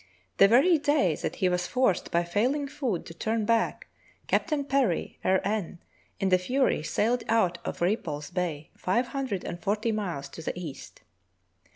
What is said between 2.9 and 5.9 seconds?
to turn back. Captain Parry, R.N.,